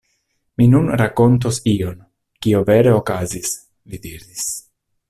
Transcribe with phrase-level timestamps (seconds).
[0.61, 2.01] Mi nun rakontos ion,
[2.47, 3.55] kio vere okazis,
[3.93, 4.49] li diris.